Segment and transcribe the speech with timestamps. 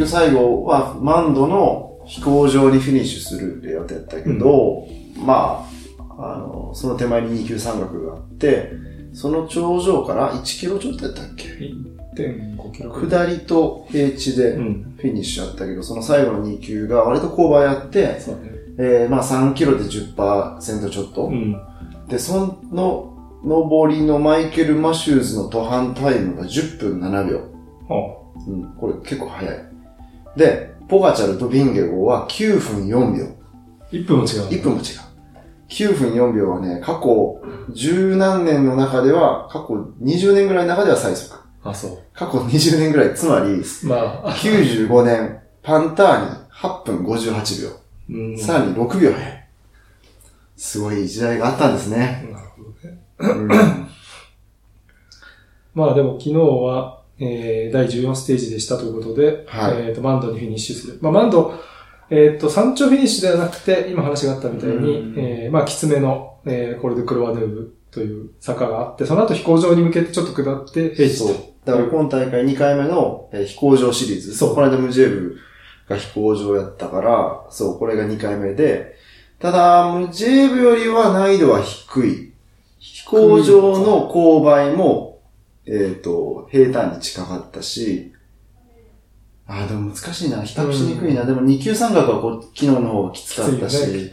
[0.00, 5.66] 局最後はマンドの飛行場にフィニッシュするレイアウトやったけど、ま
[6.18, 8.72] あ、あの、その手前に2級山岳があって、
[9.12, 11.44] その頂上から1キロちょっとやったっけ
[12.16, 14.94] ？1.5キロ下りと平地でうん。
[14.96, 18.18] フィニッシュあったけど、その最後の2級が割と勾配あって、ね。
[18.78, 21.26] えー、まあ3キロで10%ちょっと。
[21.26, 21.60] うん。
[22.08, 27.38] で、その上りのマイケル・マシューズの途半タイムが10分7秒。
[27.88, 29.69] はうん、これ結構早い。
[30.36, 33.24] で、ポガチャルとビンゲゴは9分4秒。
[33.80, 34.48] あ、1分も違う。
[34.48, 34.84] 1分も違う。
[35.68, 37.40] 9分4秒はね、過去
[37.72, 41.38] 十何年の中では、過去20年ぐらいの中では最速。
[41.62, 43.64] あ、そ過去20年ぐらい、つまり、う。
[43.84, 47.80] まあ、95年、パンターニ8分58秒。
[48.10, 48.38] うん。
[48.38, 49.46] さらに6秒早い。
[50.56, 52.28] すごい時代があったんですね。
[52.32, 52.98] なるほどね。
[53.18, 53.48] う ん
[55.72, 60.98] まあでも昨日は、えー、第14ステージでしたということで、はいえっ、と、マンドにフィニッシュする。
[61.02, 61.54] まあマンド、
[62.08, 64.80] えっ、と、山頂フィニッシュではなくて、今話があったみたいにう
[65.12, 71.50] ん、えー、まあ、きつめの、えー、コルデクロワヌーブという坂があって、その後飛行場に向けてちょっと下って、平地そうと。。
[71.64, 74.34] だから今大会2回目の、えー飛行場シリーズ。
[74.34, 75.36] そうこの間ムジェーブ
[75.88, 78.96] が飛行場やったから、そう、これが2回目で、
[79.38, 82.32] ただ、ムジェーブよりは難易度は低い。
[82.78, 85.09] 飛行場の勾配も、
[85.72, 88.12] えっ、と、平坦に近かったし、
[89.46, 90.42] あー、でも難しいな。
[90.42, 91.24] 比較しにくいな。
[91.24, 94.10] でも2級山岳はこう昨日の方がきつかったし、ね。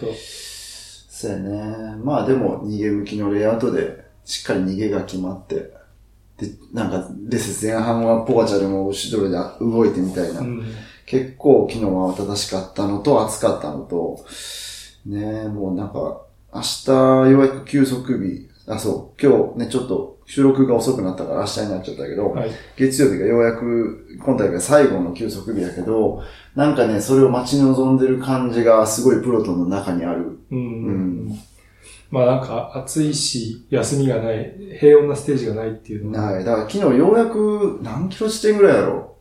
[1.10, 1.96] そうやね。
[2.04, 5.56] まあでも、逃げ向きのレイアウトで、しっかり逃げが決まって、
[6.38, 10.42] で、なんか、レス前半はポガチャルも後ろで動いてみたいな。
[10.42, 10.64] うん。
[11.08, 14.24] 結構昨日は正しかったのと、暑かったのと、
[15.08, 16.22] ねえ、もうなんか、
[16.54, 22.52] 明日ようやく休息日、あ、そう、今日ね、ちょっと収録が遅くなったから明日になっちゃったけど、はい。
[22.76, 26.22] 月曜日がようやく今大会最後の休息日やけど、
[26.54, 30.38] なんかね、それを待ち望んでる感じがすごいプロトンの中にある。
[30.52, 30.58] うん。
[30.58, 30.92] う
[31.32, 31.40] ん
[32.10, 36.32] まあなんか暑いし、休みがない、平穏なステージがないっていうのは。
[36.32, 36.46] はい。
[36.46, 39.18] だから昨日ようやく何キロ地点ぐらいやろ？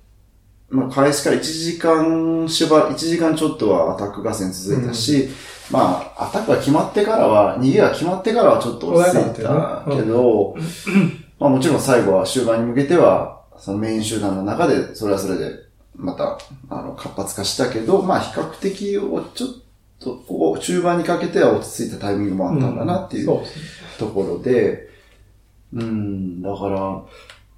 [0.70, 5.28] まあ開始から1時間しば、1時間ちょっとはアタック合戦続いたし、
[5.70, 10.56] まあアタックが決まってからは、逃げが決まってからはちょっと落ち着いたけど、
[11.38, 15.52] まあもちろん最後は終盤に向けては、そのメイン集団の中で、それはそれで、
[15.96, 16.38] また、
[16.68, 19.50] あの、活発化したけど、まあ比較的をちょっ
[19.98, 23.40] と、ここ中盤にかけては落ち着いたタイミングもあったんだなっていう。
[23.98, 24.88] ところで、
[25.72, 27.02] うん、だから、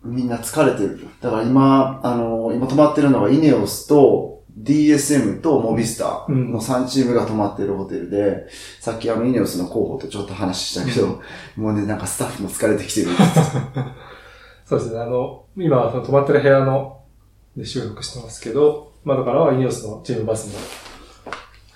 [0.05, 1.07] みんな疲れてる。
[1.21, 8.49] だから今、あの、今止まってるのがイネオスと DSM とモビスターの3チームが泊まってるホテルで、
[8.81, 11.21] さっきあのイネオスの候補とちょっと話したけど、
[11.57, 13.09] もうね、なんかスタッフも疲れてきてる。
[14.67, 15.01] そうですね。
[15.01, 17.01] あの、今、その泊まってる部屋の、
[17.57, 20.61] で収録してますけど、窓からはイネオスのチームバスの、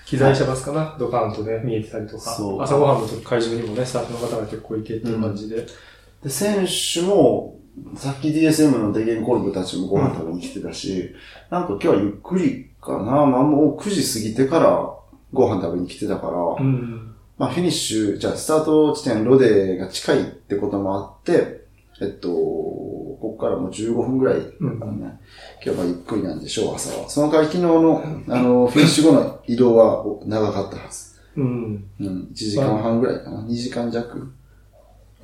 [0.04, 5.66] 機材車バスかな、ドカーンとね、見えてたりとか朝ごはんの時会場にもね、スタッフの方が結構いてっていう感じで、
[6.22, 7.58] で、選手も、
[7.96, 11.14] さっき DSM のデゲンコルブたちもご飯食べに来てたし、
[11.50, 14.94] なんか今日はゆっくりかな、まあもう9時過ぎてから
[15.32, 17.14] ご飯食べに来てたから、うん。
[17.38, 21.62] まあフィニッシュ、じゃあスタート地点ロデが近いってこともあって、
[22.00, 24.44] えっと、ここからもう15分ぐらいだ
[24.78, 25.20] からね、
[25.64, 27.08] 今日はゆっくりなんでしょう、朝は。
[27.08, 31.20] その代わり昨日の、あの、フィニッシュ後の移動はお長かったはず。
[31.36, 31.84] うん。
[32.00, 34.32] うん、1時間半ぐらいかな、2時間弱。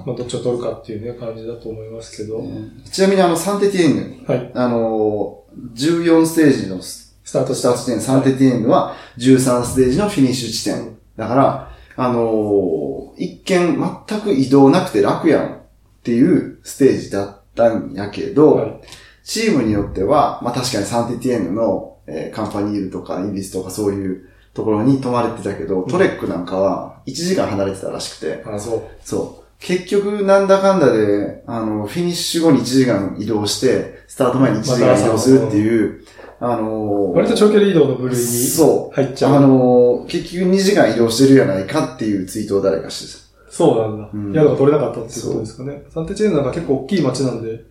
[0.04, 2.42] まあ、どっちを取るかっていうね、感じだと思いますけど、
[2.90, 4.50] ちなみにあの、サンテティエンヌ、はい。
[4.54, 5.42] あの、
[5.74, 10.96] 14ステージのススタートスタート地点、サンテティエンヌは13ステージのフィニッシュ地点。
[11.16, 15.58] だから、あの一見全く移動なくて楽やんっ
[16.04, 18.80] ていうステージだったんやけど、はい。
[19.24, 28.82] チームによっては、まあ確かにサンテティエンヌの、えーカンパニルとかイビスとかそういうところに泊まれてたけど、トレックなんかは1時間離れてたらしくて、あ、そう。
[29.04, 29.47] そう。
[29.60, 36.00] 結局、なんだかんだで、あの、フィニッシュ後に1時間移動して、スタート前に1時間移動するっていう、
[36.40, 39.34] あのー割と長距離移動の部類にそ入っちゃう。
[39.34, 44.08] あのー結局2時間移動してるやないかっていうツイートを誰かしてそうなんだ。
[44.14, 45.82] うん宿が取れなかったっていうことですかね。
[45.92, 47.64] サンテチェーンなんか結構大きい町なんで、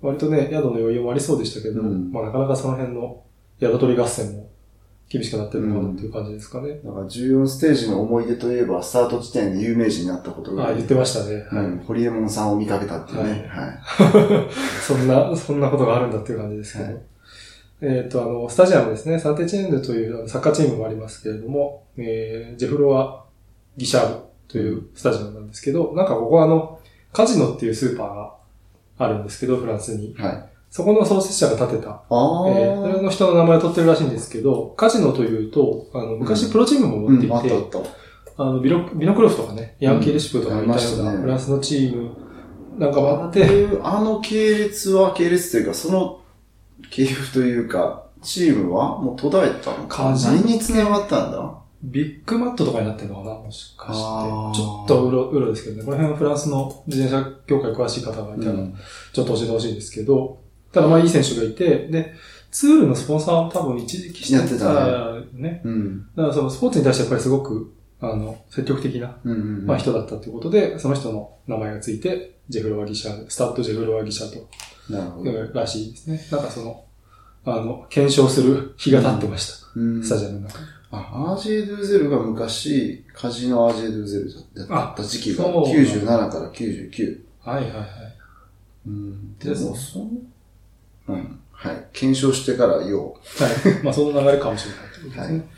[0.00, 3.24] 割とね、宿の余裕もありそうでしたけど、うんまあなかなかその辺の
[3.60, 4.50] 宿取り合戦も
[5.12, 6.70] 厳しくなってるのかなっていう感じですかね。
[6.76, 6.88] た。
[6.88, 11.46] だから14ステージの思い出といえば、スタート地点で有名人になったことが、あ、言ってましたね。
[11.50, 11.66] はい。
[11.66, 13.46] うん、ホリエモンさんを見かけたっていうね。
[13.50, 13.78] はい。
[14.80, 16.84] そんな、そんなことがあるんだっていう感じですけど。
[16.86, 17.02] はい
[17.84, 19.18] えっ、と、あの、スタジアムですね。
[19.18, 23.24] サンテチェーンヌというサッカーチームもありますけれども、えー、ジェフロワ・
[23.76, 26.78] ギシャールというスタジアムなんですけど、なんかここはあの、
[27.12, 28.34] カジノっていうスーパーが
[28.98, 30.14] あるんですけど、フランスに。
[30.16, 30.51] はい。
[30.74, 41.12] そこの創設者が建てた、ああ、えーそれの人の名前を取ってるらしいんですけど、カジノというと、あの、昔プロチームも持っていて、うん、あったあのビロ、ビノクロフとかね、ヤンキーレシプとかみたいうんありましたね。
[41.12, 42.10] なフランスのチーム
[42.78, 46.20] なんかもあっ、っていう、あの系列は、系列というか、その
[46.90, 51.58] 系譜というか、チームはもう途絶えたのかカジ何に繋がったんだ？
[51.82, 54.00] ビッグマットとかになってるのかなもしかして。
[54.00, 55.82] ちょっとうろ、うろですけどね。
[55.84, 58.74] この辺はフランスの自転車業界詳しい方がいたら、うん。
[59.12, 60.38] ちょっと教えてほしいんですけど、
[60.72, 62.14] ただまあいい選手がいて、で、
[62.50, 65.62] ツールのスポンサーを多分一時期してやってたね。
[65.64, 66.06] うん。
[66.14, 69.66] だからそのスポーツに対してやっぱりすごく、あの、積極的な、うんうん。
[69.66, 74.48] まあ、人だったということで、その人の名前がついて、ジェフロワギシャ、スタッドジェフロワギシャと、
[74.92, 75.32] なるほど。
[75.54, 76.20] らしいですね。
[76.30, 76.84] なんかその、
[77.44, 79.66] あの、検証する日が経ってました。
[79.76, 80.66] うんスタジアムの中に。
[80.90, 87.20] あ、アージェドゥゼルが昔、カジノアージェドゥゼルだった時期がそう97から99。
[87.40, 87.88] はいはいはい。
[88.86, 89.38] うん。
[89.38, 90.10] でも、その、
[91.08, 91.38] うん。
[91.52, 91.86] はい。
[91.92, 93.84] 検証してからよはい。
[93.84, 95.48] まあ、その流れかもしれないということですね。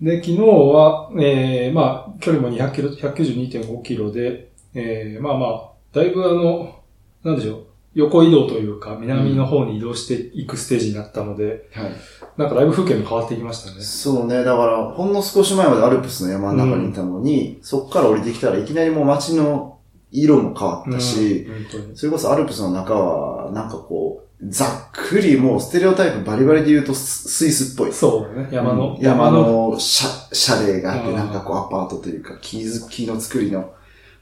[0.00, 6.80] で、昨日は、えー、まあ、距離も200キロ、192.5キロで、えー、まあまあ、だいぶあの、
[7.24, 11.80] なんでしょう、横移動というか、南の方に移動していくステージになったので、う。
[11.80, 11.92] はい。
[12.36, 13.80] なんかだいぶ風景も変わってきましたね。
[13.80, 14.44] そうね。
[14.44, 19.78] だから、ほんの少し前までアルプスの山の中にいたのに、そこから降りてきたらいきなりもう街の
[20.12, 21.96] 色も変わったし、うん、本当に。
[21.96, 27.92] それこそアルプスの中は、なんかこう、ざっくりもうステレオタイプバリバリで言うとススイスっぽい。
[27.92, 28.94] そうだね、山の。
[28.94, 33.72] うん山のシャ、シャレがあって、うんなんかこうアパートというか、木づ木の作りの、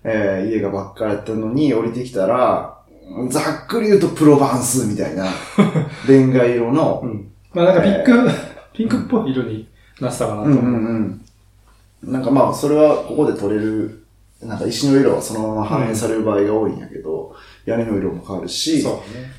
[0.05, 2.79] えー家がばっかりやったのに降りてきたら、
[3.29, 5.27] ざっくり言うとプロバンスみたいな、
[6.09, 7.31] レンガ色のう、ん。
[7.53, 8.31] まあなんかピンク、
[8.73, 9.67] ピンクっぽい色に
[10.01, 10.71] なってたかなとうんう思う。
[10.71, 11.21] ん
[12.05, 12.13] うん。
[12.13, 14.04] なんかまあ、それはここで取れる、
[14.45, 18.91] なんか石の色はそのまま反映される場合が多いんやけど、屋根の色も変わるし、ね。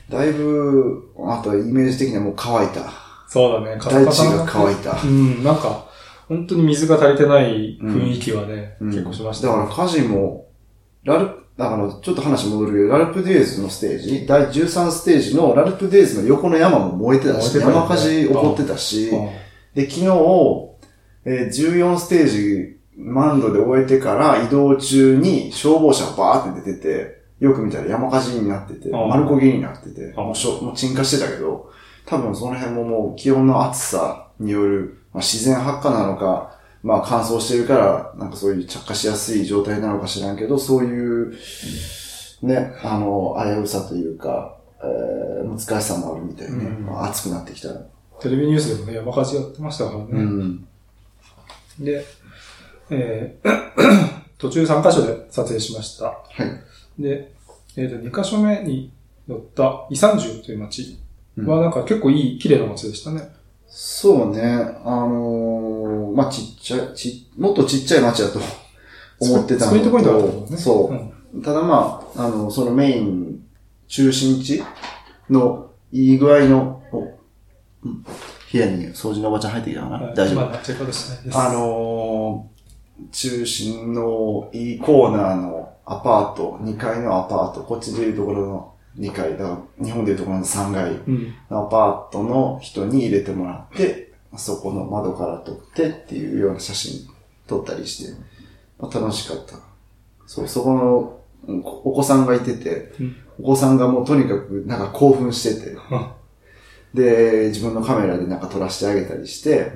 [0.10, 2.92] だいぶ、あとはイメージ的にはもう乾いた。
[3.28, 3.78] そうだね。
[3.78, 5.02] 大地が乾いた。
[5.02, 5.86] うん、なんか、
[6.28, 10.48] 本当に水が足りてない雰囲気はね、うん結構しました、だから火事も、
[11.04, 19.30] ラルだからちょっと話戻るけど、ラルプデイズのステージ、第13ステージのラルプデイズの横の山も燃えてたし、ね山火事起こってたし、うん
[19.76, 20.08] で、昨日、
[21.26, 31.70] えー14ステージ、満度で終えてから移動中に消防車がバーって出てて、よく見たら山火事になってて、うん丸焦げになってて、うんもうしょもう鎮火してたけど、
[32.06, 41.34] 多分その辺ももう気温の暑さによる、まあ、自然発火なのか、まあ乾燥してるから、なんかそういう着火しやすい状態なのか知らんけど、そういう、
[42.42, 46.66] ね、あの、危うさというか、えー難しさもあるみたいね。
[46.66, 47.82] うんまあ暑くなってきたら。
[48.20, 50.06] テレビニュースでもね、山火事やってましたからね。
[50.12, 50.68] うん。
[51.80, 52.06] で、
[52.90, 53.66] えー
[54.38, 56.06] 途中3カ所で撮影しました。
[56.06, 56.22] は
[56.98, 57.02] い。
[57.02, 57.32] で、
[57.78, 58.92] えっ、と、2カ所目に
[59.28, 60.98] 寄ったイサンジュという町
[61.38, 63.30] うんはなんか結構いい、綺麗な町でしたね。
[63.68, 64.42] そうね。
[64.84, 68.40] あのーまあ、ちっちゃい、ち、もっとちっちゃい町だと
[69.20, 70.50] 思ってたのスプリントポイントがあったもんね。
[70.52, 71.38] と、そう。
[71.38, 73.42] んただまあ、あの、そのメイン、
[73.88, 74.64] 中心地
[75.30, 78.06] のいい具合の、おうん
[78.52, 80.46] 部屋に掃除のおばちゃん入ってきたかな、はい大丈夫。
[80.46, 81.22] まあ、チェッです。
[81.34, 82.55] あのー
[83.12, 91.34] 中心のいいコーナーのアパート、2階のアパート、こっちでいうところの2階、だ日本でいうところの3階うん。
[91.50, 97.08] のアパートの人に入れてもらって、そこの窓から撮ってっていうような写真
[97.48, 98.14] 撮ったりして、
[98.80, 99.56] まあ、楽しかった。
[100.26, 105.78] そう、そこのうんお子さんがいてて、うんお子さんがもうとにかくなんか興奮してて、
[106.94, 109.74] で、自分のカメラでなんか撮らせてあげたりして、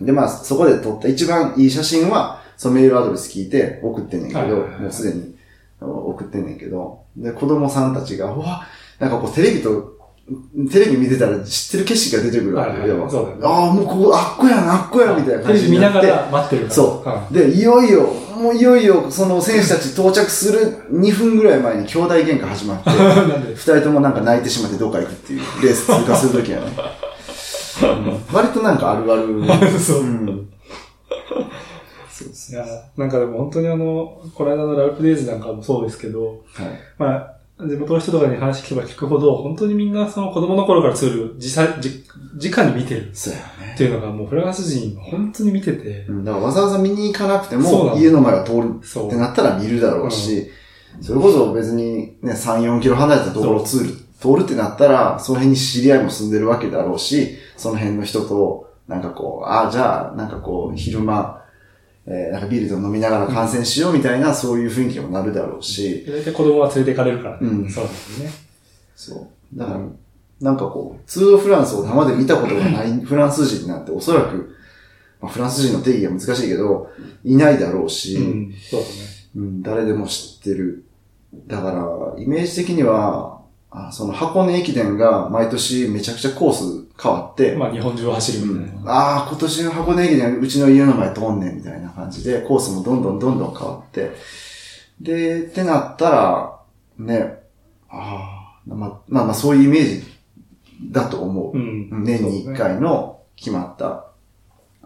[0.00, 5.34] で、まあ、そこで撮った一番いい写真は、そのメールアドレス聞いて送ってんねんけど、はいはいはいもうすでに
[5.80, 8.66] 送ってんねんけど、で、子供さんたちが、うわ、
[8.98, 9.98] なんかこうテレビと、
[10.70, 13.10] テレビ見てたら知ってる景色が出てくるわけはいはいよ。
[13.10, 16.06] そうだよねああ、もうここ、あっこやな、あっこや、みたいなテレビ見感じになって。
[16.06, 16.74] ながら待ってるから。
[16.74, 17.34] そう。
[17.34, 18.02] で、いよいよ、
[18.36, 22.90] もういよいよ、その選手たち到着する2分ぐらい前に兄弟喧嘩始まって、
[23.56, 26.66] 二人ともなんか泣いてしまってどっか行くっていうレース通過するときはね。
[27.82, 29.44] う ん割となんかあるある。
[29.78, 30.48] そううん
[32.10, 36.68] そうですいや、なんかでも本当にあの、この間のラルプデイズなんかもそうですけど、はい。
[36.98, 42.04] まあ、地元の人とかに話聞けば聞くほど、本当にみんなその子供の頃からツール、実際、じ、
[42.52, 43.44] 直に見てるそうやね。
[43.74, 49.16] っていうのがもうフランス人は本当に見ててう、んだからわざわざ見に行かなくても、家の前を通るそうって。
[49.16, 50.46] なったら見るだろうし、
[51.00, 61.42] それこそ別にね、3、4キロ離れたところを通る、通るってなったら、その辺に知り合いも住んでるわけだろうし、その辺の人と、なんかこう、ああ、じゃあ、なんかこう、昼間、
[62.06, 67.48] えーなんかビールでも飲みながら観戦しようみたいな、そういう雰囲気にもなるだろうし、大体子供は連れて行かれるからね。
[67.48, 68.30] うんそうですね。
[68.96, 69.58] そう。
[69.58, 69.80] だから、
[70.40, 74.54] なんかこう、ツードフランスを生で見たことがない フランス人なんておそらく、
[75.20, 76.88] まあ、フランス人の定義は難しいけど、
[77.22, 78.54] いないだろうし、うん。
[78.70, 78.92] そうだね。
[79.36, 80.84] うん、誰でも知ってる。
[81.46, 81.70] だか
[82.16, 83.39] ら、イメージ的には、
[83.72, 88.92] あその箱根駅伝が毎年めちゃくちゃコース変わって、まあ日本中を走るみたいな。
[88.92, 94.10] ああ、今年の箱根駅伝うちの家の前通んねんみたいな感じで、コースもどんどんどんどん変わって、
[95.00, 96.60] で、ってなったら、
[96.98, 97.38] ね、
[97.88, 100.04] ああ、まあ、まあまあそういうイメージ
[100.90, 101.56] だと思う。
[101.56, 102.04] うん。
[102.04, 104.06] 年に一回の決まった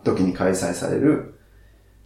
[0.05, 1.35] 時に開催される。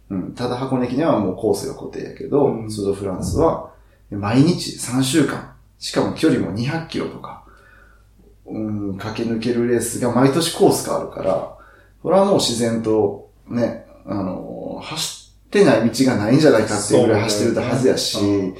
[0.09, 3.71] うん、ただ箱根駅伝はもうコースが固定やけど、うんスードフランスは
[4.09, 7.43] 毎日3週間、しかも距離も200キロとか、
[8.45, 11.57] うん、駆け抜けるレースが毎年コースがあるから、
[12.03, 18.53] これはもう自然とね、あの、走ってない道がないんじゃないかっていうぐらい走ってるはずやし、そう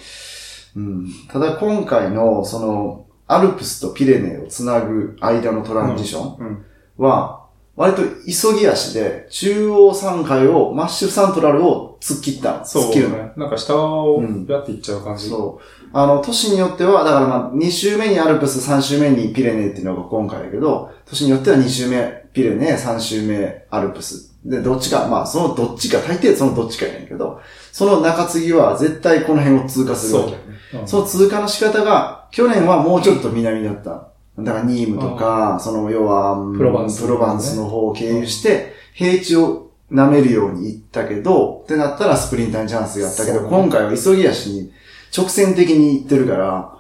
[0.75, 6.65] うん、ただ今回のそのアルプスとピレネーをつなぐ間のトランジション、うん。
[6.97, 7.38] は、
[7.79, 12.65] 割と急ぎ足で、中央3回を、マッシュサントラルを突っ切った。
[12.65, 12.93] そう。
[12.93, 13.31] ね。
[13.38, 15.29] なんか下をうんやっていっちゃう感じ。
[15.29, 15.88] そう。
[15.93, 24.38] あの、都市によっては、だからまあ、2周目にアルプス、3周目にピレネーっていうのが今回だけど、都市によっては2周目ピレネー、3周目アルプス。
[24.43, 27.39] で、どっちか、まあ、そのどっちか、大抵そのどっちかやねんけど、
[27.71, 30.43] その中継ぎは絶対この辺を通過するわけそね。
[30.81, 34.09] うんその通過の仕方が、去年はもうちょっと南だった。
[34.43, 44.72] だからニームとか、その要は、うんプロバンスプロバンスの方を経由して、平地を舐めるように行ったけど、ってなったらスプリンターにチャンスがあったけど、今回は急ぎ足に
[45.15, 46.77] 直線的に行ってるから、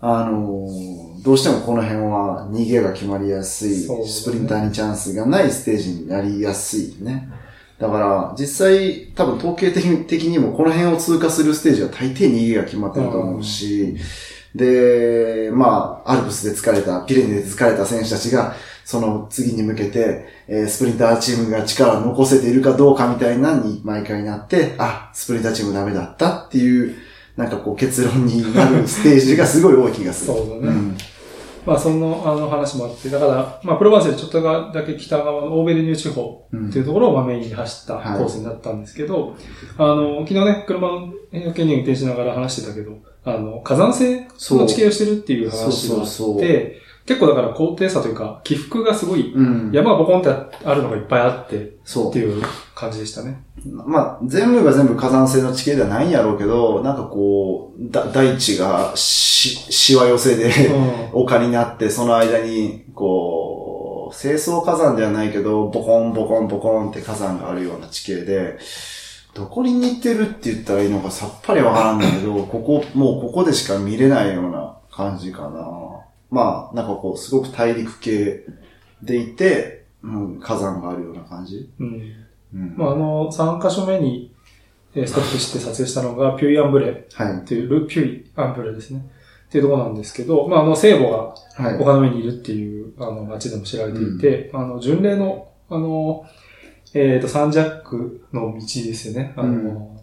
[0.00, 7.28] あのーどうしてもこの辺は逃げが決まりやすい、スプリンターにチャンスがないステージになりやすいね。
[7.80, 13.96] だから、実際、多分統計的に的にもこの辺を通過するステージは大抵逃げが決まってると思うし、
[14.56, 26.96] で、まあ、アルプスで疲れた、ピレネで疲れた選手たちが、その次に向けて、えースプリンターチームが力を残せているかどうかみたいなのに毎回なって、あ、スプリンターチームダメだったっていう、
[27.36, 30.34] なんかこう結論になるステージがすごい多い気がする。
[30.34, 30.72] そうだね。
[30.72, 30.96] ん。
[31.66, 36.68] まあその、あの話もあって、だから、まあプロバンスよりちょっとだけ北側のオーベルニュー地方うん。
[36.68, 38.18] っていうところをまあメインに走ったはい。
[38.18, 39.34] コースになったんですけど、
[39.76, 41.12] あの、昨日ね、車の
[41.52, 42.92] 県に運転しながら話してたけど、
[43.26, 49.70] あの、火山性の地形をしてるっていう話があって、結構だから高低差というか、起伏がすごい、うん。
[49.72, 50.30] 山がボコンって
[50.64, 52.20] あるのがいっぱいあって、っそうて。
[52.20, 52.42] いう
[52.76, 53.42] 感じでしたね。
[53.64, 60.48] まあ、全部が全部火山性の地形ではないんやろうけど、なんかこう、だ大地がし、しわ寄せで、
[61.12, 68.58] う丘になって、その間に、こう、清掃火山ではないけど、ボコンボコンボコンって火山があるような地形で、
[69.36, 75.68] どこに似てるって言ったらいいのかさっぱりわからんだけど、 ここ、もうここでしか見れないような感じかな。
[76.30, 78.44] まあ、なんかこう、すごく大陸系
[79.02, 81.70] でいて、うん、火山があるような感じ。
[81.78, 81.84] ん。
[81.84, 82.12] うん。
[82.54, 82.74] うん。
[82.76, 84.32] まああの、3箇所目に
[84.96, 87.34] えーストップして撮影したのが、ピュイアンブレはい。
[87.34, 89.06] っていう、ル・ピュイアンブレですね。
[89.48, 91.78] っていうところなんですけど、まああの、聖母がはい。
[91.78, 96.24] 丘の上にいるっていう、あの、街でも知られていて、あの、巡礼の、あの、
[96.98, 99.34] えっ、と、サンジャックの道ですよね。
[99.36, 99.96] あの、うん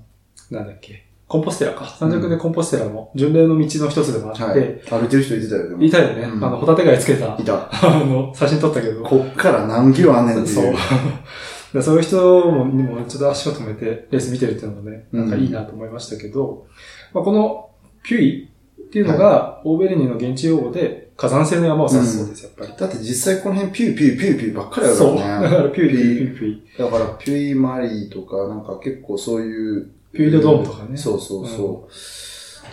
[0.52, 1.06] なんだっけ。
[1.28, 1.88] コンポステラか。
[1.88, 4.60] サンジャックでコンポステラの巡礼の道の一つでもあって、はい。
[4.90, 5.84] 歩いてる人いてたよ、でも。
[5.84, 6.22] いたよね。
[6.24, 7.70] うんあの、ホタテ貝つけたい、た。
[7.72, 9.04] あの、写真撮ったけど。
[9.04, 10.56] こっから何キロあんねんっていう。
[10.56, 10.74] そう。
[11.74, 16.68] でそういう人もにもちょっと足を止めてレース見てるっていうのがね、なんかいいなと思いましたけど、
[17.14, 17.72] まあ、この
[18.04, 18.50] puy
[18.94, 22.74] っていうのが、オーベルニュの現地用語で火山性の山を指すそうです、やっぱり。
[22.78, 25.18] だって実際この辺 puy puy puy puy ばっかりあるそう。
[25.18, 25.50] からね。
[25.50, 26.62] だからPuy, puy, puy, puy。
[26.78, 29.90] だからピュイマリーとかなんか結構そういう。
[30.14, 31.92] ピュイドドームとかねそうそうそう。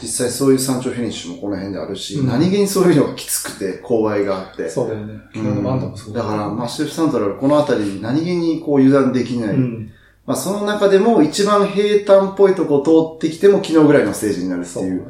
[0.03, 4.69] 実際そういう山頂フィニッシュもこの辺であるし、うん何気にそういうのがきつくて、勾配があって。
[4.69, 5.15] そうだよね。
[5.15, 9.55] うん昨日のマンドもそうだから、マッシフサントラル、この辺り何気にこう油断できない。
[9.55, 9.91] うん。
[10.27, 15.07] まあその中でも一番平坦っぽいとこを通ってきても昨日ぐらいのステージになるっていう。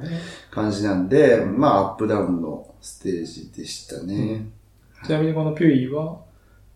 [0.50, 4.47] 感じなんで、まあアップダウンのステージでしたね。
[5.05, 6.21] ちなみにこのピュイは、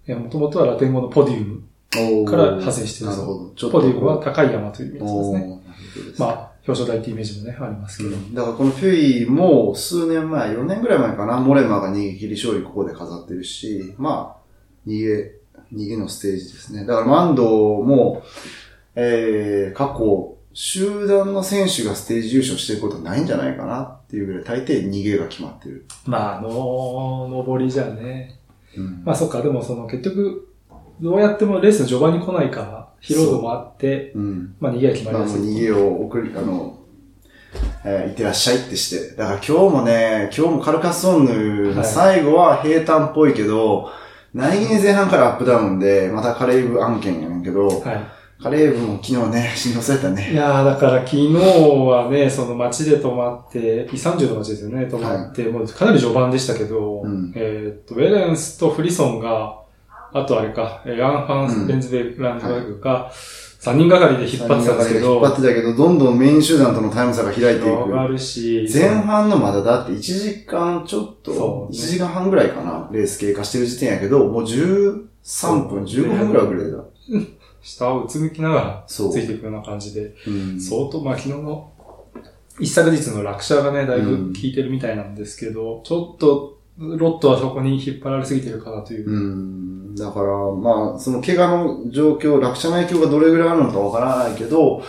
[0.09, 3.51] もともとはラテン語のポディウムから派生してるなるほど。
[3.51, 5.61] ちょっポディウムは高い山という意味ですね。
[6.19, 8.17] まあ、表彰台ってイメージもね、ありますけど。
[8.33, 15.33] だからこのフュイも数年前、4年ぐらい前かな、モレマが逃げ切り勝利ここで飾ってるし、まあ、逃げ、
[15.73, 16.85] 逃げのステージですね。
[16.85, 17.45] だからマンド
[17.83, 18.23] も、
[18.95, 25.87] えー、過去、集団の選手がステージ優勝してることないんじゃないかなっていうぐらい、大抵逃げが決まってる。
[26.07, 28.41] まあ、の、上りじゃね。
[28.77, 30.49] うんまあそっか、でもその結局、
[31.01, 34.55] どうやってもレースの序盤に来ないから、疲労度もあって、うん。
[34.61, 35.55] まあ逃げが決まりまあもうやすい。
[35.57, 36.79] 逃げを送り、あの、
[37.85, 39.17] えー、いってらっしゃいってして。
[39.17, 43.91] だから今日もね、今日もカルカッソンヌの最後は平坦っぽいけど、
[44.35, 47.81] 何気に前半からアップダウンで、またカレーブ案件やねんけど、はい。
[48.43, 50.35] カレーブも昨日ね、しんどそうやったいね。
[50.35, 57.33] やー、だから昨日はね、その街で泊まって、イサンジュの街ですよね、泊まって、もうかなり序盤でしたけど、うん。
[57.37, 59.61] えーっと、ウェレンスとフリソンが、
[60.13, 61.69] あとあれか、えーランファン、うん。
[61.69, 63.11] レンズベルランズベルグが、
[63.65, 68.09] 3人がかりで引っ張ってたんですけど、引っ張ってたけど、どんどんメイン集団とのタイム差が開いていく。
[68.09, 71.79] るし、前半のまだだって1時間ちょっと、そうね。
[71.79, 76.85] 1時間半ぐらいかな、レース経過してる時点やけど、もう13分、15分ぐらい遅れてた。
[77.63, 80.61] 下をうつむきながらついていくような感じで、うん。
[80.61, 81.73] 相当、まあ昨日の
[82.61, 89.09] 一昨日の落車がね、だいぶ効いてるみたいなんですけど、ちょっとロットはそこに引っ張られすぎてるかなという。
[89.09, 89.95] うん。
[89.95, 94.83] だから、まあ、その怪我の状況、落車の影響がどれぐらいあるのかわからないけど、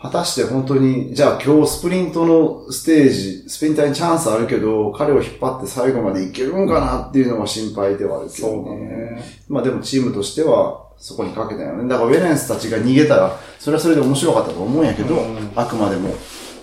[0.00, 9.22] 果たして本当に、じゃあ今日スプリントのステージ、スプリンターにチャンスあるけど、彼を引っ張って最後までいけるんかなっていうのが心配ではあるけどそうだね。
[9.48, 11.88] まあでもチームとしては、そこにかけたよね。
[11.88, 16.14] だからウェレンスたちが逃げたら、それはそれで面白かったと思うんやけど、うんあくまでも、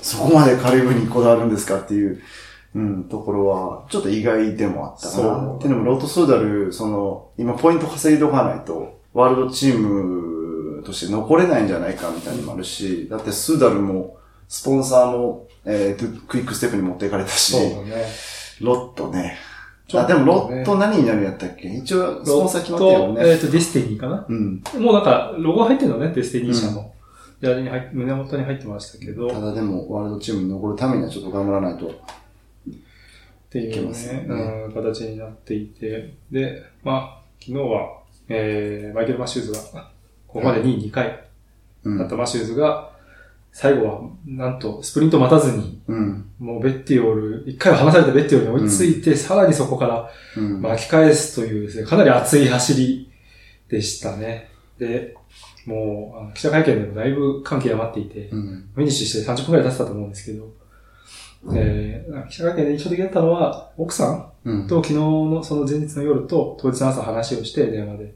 [0.01, 2.21] そこまでカレブにこだわるんですかっていう、
[2.75, 5.55] うん、ところは、ちょっと意外でもあったかそうな。
[5.55, 18.05] っていうのも、ロットスーダル、その、今ポイント稼いでおかないと、ワールドチームとして残れないんじゃないかみたいにもあるし、だってスーダルも、スポンサーも、えー、クイックステップに持っていかれたし、ね。
[18.61, 19.38] ロットね。
[19.93, 21.67] あ、でもロット何になるんやったっけ？
[21.67, 23.27] 一応、スポンサー決まってるよとね。
[23.27, 24.25] えっ、と、ディスティニーかな？
[24.29, 24.61] うん。
[24.79, 26.93] もうなんか、ロゴ入ってるのね、ディスティニー社の。
[27.41, 31.91] ジャージに入っ胸元に入ってましたけど、ただでも、ワールドチームに残るためにはちょっと頑張らないと。
[33.50, 39.89] っていうね、ねうん、形になっていて、で、まあ、昨日は、えー、マイケル・マシューズが、
[40.27, 41.29] ここまで2位2回
[41.84, 42.92] うんだったマシューズが、
[43.51, 46.29] 最後は、なんと、スプリント待たずに、うん。
[46.38, 50.62] もうベッティオール、一回は離されたベッティオールに追いついて、さらにそこからうん。
[50.62, 53.12] 巻き返すというですね、かなり熱い走り
[53.68, 54.50] でしたね。
[54.77, 55.16] で、
[55.66, 58.70] もう、記者会見でもだいぶ歓喜が待っていて、うん。
[58.75, 60.53] フィニッシュして30分くらい経ってたと思うんですけど、
[61.53, 64.67] えー、記者会見で印象的だったのは、奥さんうん。
[64.67, 68.03] と昨日のその前日の夜と当日の朝話をして、電話で。
[68.03, 68.13] はい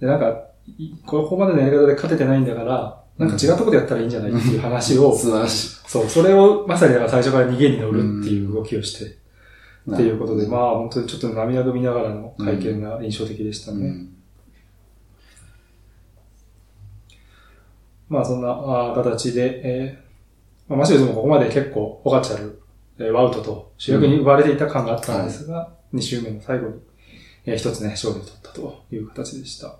[0.00, 0.44] で、なんか、
[0.78, 9.92] いここまでのやり方で勝ててないんだから、なんか違うところでやったらいいんじゃないっていう話を、素晴らしそう、それをまさに最初から逃げに乗るっていう動きをして、い。
[9.92, 13.86] っていうことで、まあ、あ本当にちょっと涙ぐみながらの会見が印象的でしたね。
[13.86, 14.16] うん。
[18.08, 20.09] まあそんな形で、えー
[20.70, 22.62] まあ、マシューズもここまで結構ポカチャル、
[22.98, 26.74] えーワウトと主役に奪われていた感があったんですが、2周目の最後に、
[27.44, 29.74] えー一つね、勝利を取ったという形でした。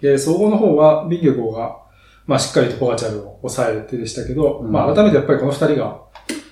[0.00, 1.76] で、総合の方は、ヴィンゲゴーが、
[2.26, 6.00] まあしっかりとポガチャルを抑えてでしたけど、うんまあ改めてやっぱりこの二人が、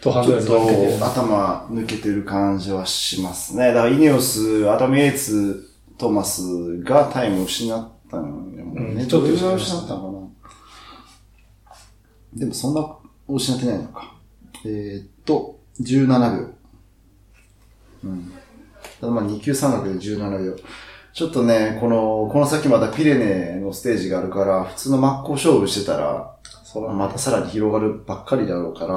[0.00, 3.68] トハンドルに抜けて頭抜けてる感じはしますね。
[3.68, 5.68] だからイネオス、アダム・イェーツ、
[5.98, 9.02] トーマスがタイムを失ったのよね。
[9.02, 11.74] うんちょっと失ったのかな。
[12.34, 12.96] でもそんな
[13.28, 14.14] 失ってないのか。
[14.64, 16.48] えーっと、17秒。
[18.04, 18.32] うん。
[19.00, 20.56] ただまあ2級三角で17秒。
[21.12, 26.34] ちょっとね、この、この先またピレネのステージがあるから、普通の真っ向勝負してたら、
[26.92, 28.94] またさらに広がるばっかりだろうから、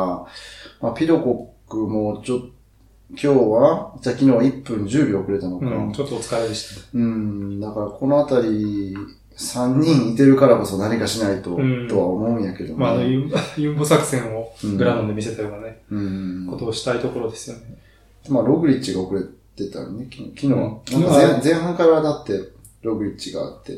[0.82, 2.48] まあ、ピロコックもちょっと、
[3.12, 5.68] 今日は、じゃあ昨日は1分10秒遅れたのか。
[5.68, 6.88] うん、ちょっとお疲れでした。
[6.94, 8.98] うん、だからこのあたり、
[9.38, 12.76] 3人いてるからこそ何かしないと、うんとは思うんやけどね。
[12.76, 16.48] まあ、あの、ユン ユンボ作戦をグラノンで見せたようなね、うん。
[16.50, 17.78] ことをしたいところですよね。
[18.30, 19.22] まあ、ログリッチが遅れ
[19.56, 21.12] てたよね、昨日昨日は。
[21.12, 23.74] 前前半からだって、ログリッチがあって。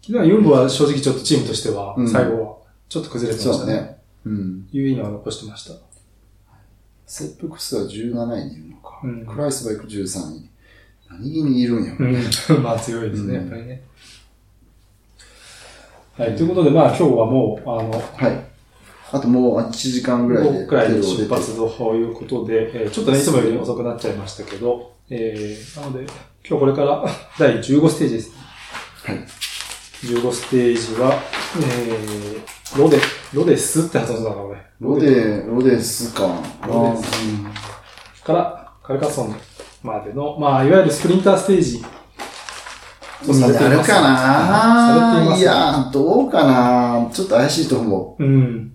[0.00, 2.56] 昨日はユンボは正直ちょっとチームとしてはう、ん最後は
[2.88, 3.72] ちょっと崩れてましたね。
[3.72, 3.98] そうね。
[4.26, 4.68] うん。
[4.72, 5.74] いういいのは残してました。
[7.06, 9.00] セップクスは17位にいるのか。
[9.02, 10.48] うんクライスバイク13位。
[11.10, 12.06] 何気にいるんやろ。
[12.06, 12.62] うん。
[12.62, 13.82] まあ強いですね、うんやっぱりね。
[16.18, 18.44] はい、ということで、まあ今日はもう、あの、はい。
[19.12, 26.04] あともう1時間ぐらいで5くらいで出発ということで、えーちょっとね、いつもより遅くなっちゃいましたけど、えー、なので、
[26.46, 27.04] 今日これから
[27.38, 28.32] 第15ステージです。
[29.04, 29.16] はい。
[30.02, 31.14] 15ステージは、
[31.62, 32.98] えー、ロデ、
[33.32, 34.58] ロデスって発音するのかな、これ。
[34.80, 36.28] ロデ、ロデスか。
[36.66, 37.02] ロデ
[38.16, 39.34] スから、カルカソン
[39.82, 41.82] までの、まあ、いわゆるスプリンターステージ
[43.26, 43.40] うん。
[43.40, 47.10] なるかされていますないや、どうかな？
[47.12, 48.72] ちょっと怪しいと思うん。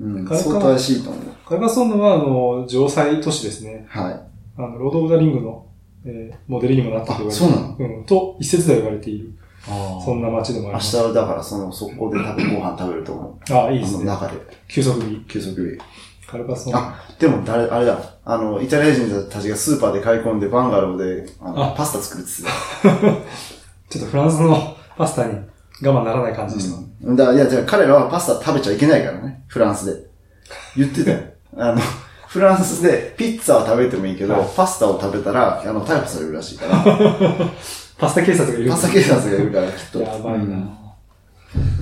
[0.00, 0.04] う。
[0.04, 0.24] うん。
[0.24, 1.22] カルカ相当怪しいと思う。
[1.48, 3.86] カルカソンヌは、あの、城塞都市ですね。
[3.88, 4.20] はい。
[4.56, 5.66] あの、ロード・オブ・ザ・リングの、
[6.04, 7.76] えーモデルにもなったと言われてあそうなの？
[7.78, 8.04] うん。
[8.04, 9.32] と、一説では言われている。
[10.04, 10.28] そんな。
[10.28, 10.96] な街でもあり明ます。
[10.96, 13.52] 日はだからその、速攻で多分ご飯食べると思う。
[13.54, 14.04] ああ、いいであすね。
[14.04, 14.34] の中で。
[14.68, 15.24] 急速に。
[15.26, 15.78] 休息日。
[16.26, 16.74] カルパソン。
[16.74, 17.98] あ、でも誰、あれだ。
[18.24, 22.32] あの、イタリア人たちがスーパーで買い込んでバンガローで、あのあパスタ作るって
[22.82, 23.22] 言って
[23.94, 25.34] ちょっとフランスのパスタに
[25.82, 26.76] 我慢ならない感じでした。
[26.76, 26.82] た。
[27.04, 27.16] うん。
[27.16, 29.44] だから、いや、じゃあ彼らはパスタ食べちゃいけないからね。
[29.46, 30.10] フランスで。
[30.76, 31.20] 言ってたよ。
[31.56, 31.80] あの、
[32.26, 36.74] フランスでピッツァは食べてもいいけど、はいパスタを食べたら、あの、逮捕されるらしいから。
[37.96, 38.70] パスタ警察がいる。
[38.70, 40.00] パスタ警察がいるから、きっと。
[40.00, 40.68] やばいな、うん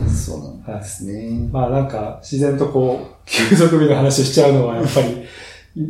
[0.07, 1.49] そうなんですね。
[1.51, 5.25] まあなんか、自然とこう、休息日の話しちゃうのはやっぱり、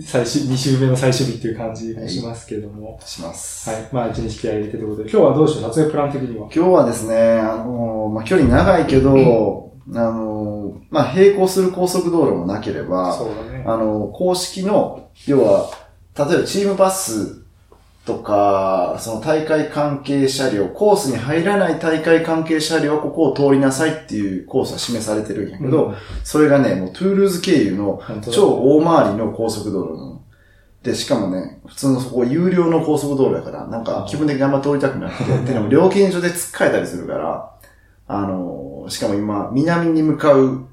[0.00, 3.00] 最終、2週目の最終日っていう感じもしますけども。
[3.04, 3.68] します。
[3.68, 3.88] はい。
[3.92, 5.70] まあ一日気合い入れてということで、今日はどうしよう？
[5.70, 6.48] 撮影プラン的には。
[6.54, 13.64] 今日はですね、あのまあ、距離長いけど、あのまあ、並行する高速道路もなければ、そうだね。
[13.66, 15.70] あの、公式の、要は、
[16.16, 17.41] 例えばチームバス
[18.04, 25.94] とか、その大会関係車両、コースに入らない大会関係車両、ここを通りなさいっていうコースは示されてるんやけど、うん。
[26.24, 30.22] それがね、もうトゥールーズ経由の超大回りの高速道路なの。
[30.82, 37.50] で、しかもね、普通のそこ有料の高速道路だから、なんか気分的にあんま通りたくなくて、 で、でも料金所で突っかえたりするから、
[38.08, 40.66] あの、しかも今、南に向かう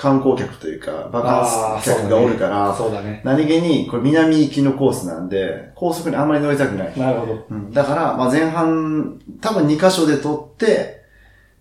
[0.00, 3.20] 観光客というか、バカンス客がおるから、そうだね。
[3.22, 6.98] 何気に、これ南行きのコースなんで、高速にあんまり乗りたくない。
[6.98, 7.44] なるほど。
[7.50, 11.02] うん、だから、まあ、前半、多分2箇所で撮って、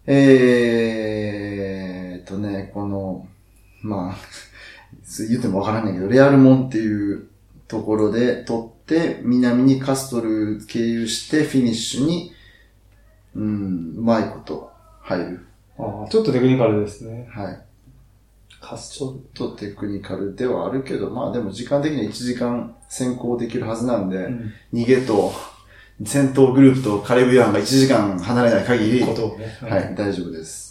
[0.05, 3.27] えーっとね、この、
[3.81, 4.15] まあ、
[5.27, 7.27] 言ってもわからないけど、レアルモンっていう
[7.67, 12.31] ところで撮って、南にカストル経由して、フィニッシュに、
[13.35, 14.71] うん、うまいこと
[15.01, 15.45] 入る。
[15.77, 17.27] ああちょっとテクニカルですね。
[17.29, 17.68] はい。
[18.61, 19.19] カスチョル。
[19.33, 25.33] とテクニカルではあるけど、まあでも時間的には1時間先行できるはずなんで、うん逃げと、
[26.03, 29.57] 戦闘グループとカリブヤンが1時間離れない限り、ことをね。
[29.61, 30.69] はい、大丈夫です。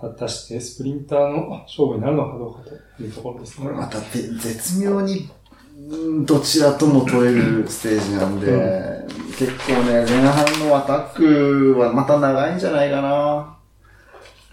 [0.00, 2.60] 果たしてスプリンターの勝負になるのかどうか
[2.96, 3.76] というところですねこれ。
[3.76, 5.30] またべ絶妙に
[5.78, 9.06] うんどちらとも取れるステージなんで、う
[9.38, 13.55] 結構ね、前半のアタックはまた長いんじゃないかな。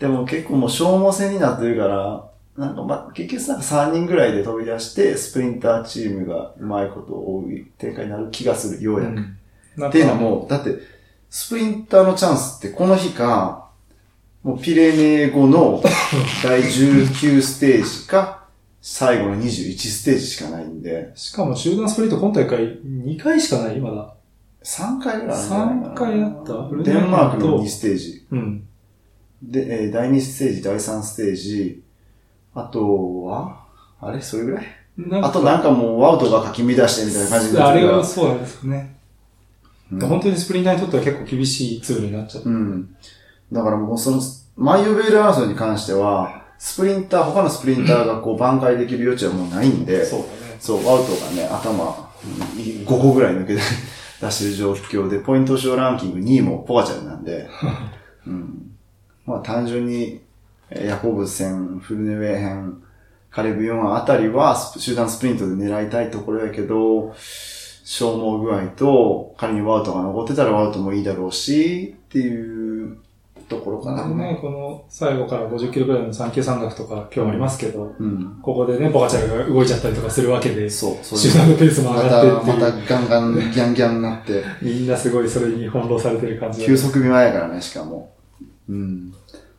[0.04, 7.44] でも結構もう消耗戦になってるから、なんかま、結局なんか3人ぐらいで飛び出して、スプリンターチームがうまいことを追う
[7.78, 9.12] 展開になる気がする、ようやく。
[9.13, 9.38] うん
[9.88, 10.72] っていうのも、だって、
[11.30, 13.70] スプリンターのチャンスってこの日か、
[14.44, 15.82] もうピレネー後の
[16.44, 18.44] 第19ステージか、
[18.82, 24.13] 最後の21ステージしかないんで、しかも集団スプリント今大会2回しかない、まだ。
[24.63, 25.92] 3回ぐらいあるんじゃないかな。
[25.92, 28.28] 3回あったデンマークの2ステージ。
[28.30, 28.68] うん。
[29.43, 31.84] で、えー第2ステージ、第3ステージ。
[32.56, 33.65] あとは、
[33.99, 34.21] あれ？
[34.21, 34.65] それぐらい？
[35.23, 38.03] あとなんかもうワウトがかき乱してみたいな感じになってるあれは。
[38.03, 38.95] そうなんですね。
[39.91, 42.43] うん本当にスプリンターにとっては結構厳しいツールになっちゃう。
[42.45, 42.95] うん。
[43.51, 44.19] だからもうその、
[44.56, 50.32] マイオベール争いに関しては、スプリンター、他のスプリンターがこう挽回できる余地はもうないんで、そうだね。
[50.60, 52.10] そう、アウトがね、頭
[52.56, 53.62] 5個ぐらい抜けて
[54.21, 57.47] 出してる状況で、ポイント賞ランキング2位もポガチャルなんで、
[58.25, 58.71] うん。
[59.25, 60.21] まあ単純に、
[60.69, 62.83] えーヤコブセン、フルネウェーヘン、
[63.29, 67.13] カレブ4あたりは集団スプリントで狙いたいところやけど、
[67.83, 72.97] 消耗具合と、仮にワウトが残ってたらワウトもいいだろうし、っていう
[73.49, 74.07] ところかな。
[74.07, 78.39] でね、この最後から50キロぐらいの3級山岳とか今日ありますけど、うん。
[78.41, 88.12] ここでね、ポカチャルが動いちゃったりとかするわけで、そう、そう集団のペースも上また、がってっていう、またガンガン、ギャンギャンになって、 みんなすごいそれに翻弄されてる感じだ休息日前やからね、しかも。
[88.69, 89.13] うん。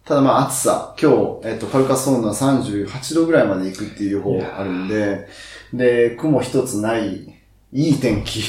[0.05, 5.29] ただまあ暑さ、今日、えっと、カルカソンヌは38度ぐらいまで行くっていう予報あるんで、
[5.73, 7.41] で、雲一つない、
[7.73, 8.43] いい天気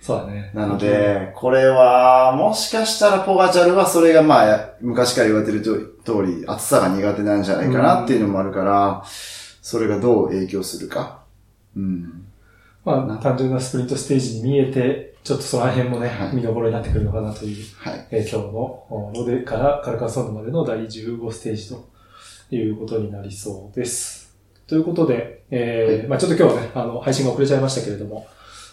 [0.00, 0.50] そうだね。
[0.54, 5.92] なので、これは、もしかしたらポガチャルはそれがまあ、昔から言われてる通
[6.24, 9.04] り、暑さが苦手なんじゃないかなっていうのもあるから、
[9.60, 11.24] それがどう影響するか。
[11.76, 12.24] うん。
[12.86, 18.06] まあ、単純なスプリントステージに見えて、ちょっとその辺もね、はい見どころになってくるのかなという、はい。
[18.10, 18.50] えー今日の
[18.88, 21.86] おロデからカルカソンヌまでの第15ステージと
[22.50, 24.34] いうことになりそうです。
[24.66, 28.26] ということで、えーまあちょっと今日はね、あの、配信が遅れちゃいましたけれども、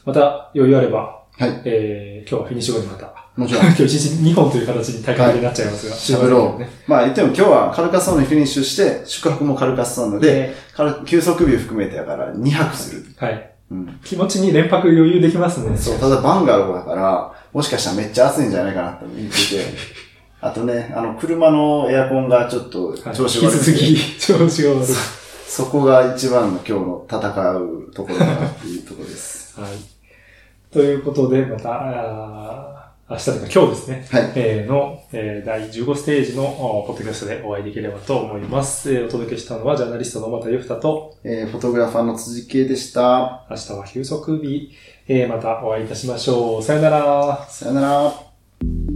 [0.05, 1.61] また余裕あれば、はい。
[1.65, 3.63] えー今日はフィニッシュ後にまた、もちろん。
[3.67, 3.87] 今日1
[4.23, 6.69] 日2本という形に大会になっちゃいますが、喋ろうね。
[6.87, 10.53] まあ言っても今日はカルカソンヌにフィニッシュして、宿泊もカルカソンヌで、
[11.05, 13.03] 休息日を含めてやから2泊する。
[13.17, 13.54] はい。
[13.71, 13.99] うん。
[14.03, 15.77] 気持ちに連泊余裕できますね。
[15.77, 19.65] そう、ただバンガローだから、もしかしたらめっちゃ暑いんじゃないかなって言ってて、
[20.41, 24.87] あとね、あの、車のエアコンがちょっとはい調子悪くて、引き続き、調子が悪い。
[25.47, 29.59] そこが一番の今日の戦うところだなっていうところです。
[29.59, 29.69] はい。
[30.73, 34.31] ということで、また、明日とか今日ですね、はい。
[34.35, 38.91] えーの、えー第15ステージのおポッドキャストでお会いできればと思います。
[38.91, 43.45] えーお届けしたのはジャーナリストの又ゆふたと、えーフォトグラファーの辻圭でした。
[43.47, 44.71] 明日は休息日、
[45.07, 46.63] えーまたお会いいたしましょう。
[46.63, 47.45] さよなら。
[47.47, 48.94] さよなら。